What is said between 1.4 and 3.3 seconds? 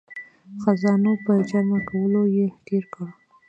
جمع کولو یې تیر کړ.